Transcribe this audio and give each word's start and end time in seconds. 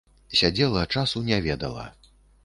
Сядзела, 0.39 0.81
часу 0.99 1.21
не 1.27 1.37
ведала. 1.47 1.85